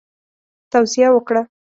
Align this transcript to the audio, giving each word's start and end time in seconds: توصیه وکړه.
توصیه 0.71 1.07
وکړه. 1.13 1.41